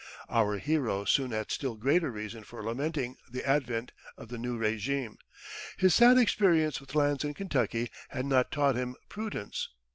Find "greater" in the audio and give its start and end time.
1.75-2.09